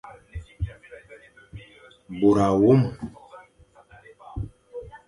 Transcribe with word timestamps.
Bôr 2.19 2.37
awôm. 2.47 2.79